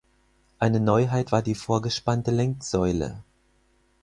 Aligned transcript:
Eine 0.57 0.79
Neuheit 0.79 1.31
war 1.31 1.43
die 1.43 1.53
vorgespannte 1.53 2.31
Lenksäule. 2.31 3.21